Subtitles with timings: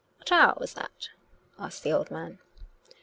[0.17, 1.09] "What hour was that?"
[1.59, 2.39] asked the old man.